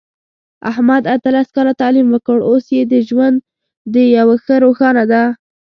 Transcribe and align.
احمد 0.69 1.03
اتلس 1.15 1.47
کاله 1.55 1.73
تعلیم 1.81 2.07
وکړ، 2.11 2.37
اوس 2.49 2.65
یې 2.75 2.81
د 2.87 2.93
ژوند 3.07 3.37
ډېوه 3.93 4.35
ښه 4.43 4.55
روښانه 4.65 5.03
ده. 5.11 5.23